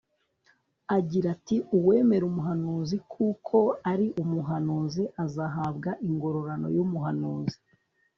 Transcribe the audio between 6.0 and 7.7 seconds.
ingororano yumuhanuzi